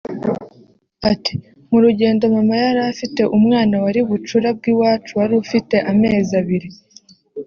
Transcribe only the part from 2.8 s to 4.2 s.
afite umwana wari